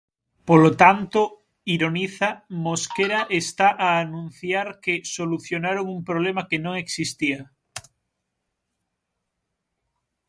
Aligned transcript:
Polo 0.47 0.71
tanto, 0.83 1.19
ironiza, 1.75 2.29
Mosquera 2.63 3.21
está 3.41 3.69
a 3.87 3.89
anunciar 4.03 4.67
que 4.83 4.93
"solucionaron 5.15 5.85
un 5.95 5.99
problema 6.09 6.47
que 6.49 6.57
non 6.65 6.73
existía". 6.83 7.41